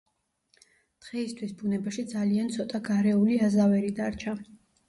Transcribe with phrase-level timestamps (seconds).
[1.07, 4.39] დღეისთვის ბუნებაში ძალიან ცოტა გარეული აზავერი დარჩა.